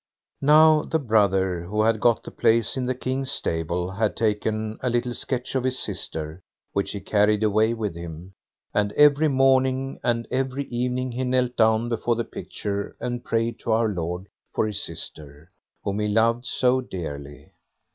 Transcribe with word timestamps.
Now 0.41 0.81
the 0.81 0.97
brother, 0.97 1.61
who 1.65 1.83
had 1.83 1.99
got 1.99 2.23
the 2.23 2.31
place 2.31 2.75
in 2.75 2.87
the 2.87 2.95
King's 2.95 3.29
stable, 3.31 3.91
had 3.91 4.17
taken 4.17 4.79
a 4.81 4.89
little 4.89 5.13
sketch 5.13 5.53
of 5.53 5.63
his 5.63 5.77
sister, 5.77 6.41
which 6.73 6.89
he 6.89 6.99
carried 6.99 7.43
away 7.43 7.75
with 7.75 7.95
him, 7.95 8.33
and 8.73 8.93
every 8.93 9.27
morning 9.27 9.99
and 10.03 10.27
every 10.31 10.63
evening 10.69 11.11
he 11.11 11.23
knelt 11.23 11.55
down 11.55 11.87
before 11.87 12.15
the 12.15 12.25
picture 12.25 12.95
and 12.99 13.23
prayed 13.23 13.59
to 13.59 13.73
Our 13.73 13.89
Lord 13.89 14.27
for 14.55 14.65
his 14.65 14.81
sister, 14.83 15.51
whom 15.83 15.99
he 15.99 16.07
loved 16.07 16.47
so 16.47 16.81
dearly. 16.81 17.51